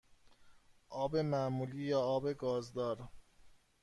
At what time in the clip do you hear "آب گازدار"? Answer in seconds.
2.01-3.09